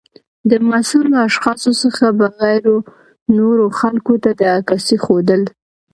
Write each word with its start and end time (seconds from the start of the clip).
د 0.49 0.51
مسؤلو 0.71 1.13
اشخاصو 1.27 1.71
څخه 1.83 2.05
بغیر 2.21 2.63
و 2.73 2.77
نورو 3.37 3.65
خلګو 3.79 4.15
ته 4.23 4.31
د 4.39 4.41
عکاسۍ 4.57 4.97
ښودل 5.03 5.41